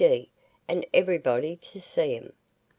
—and 0.67 0.83
everybody 0.95 1.55
to 1.55 1.79
see 1.79 2.15
'em." 2.15 2.33